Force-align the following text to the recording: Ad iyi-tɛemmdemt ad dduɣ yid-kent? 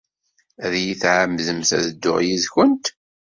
Ad 0.65 0.73
iyi-tɛemmdemt 0.77 1.69
ad 1.77 1.83
dduɣ 1.91 2.17
yid-kent? 2.25 2.85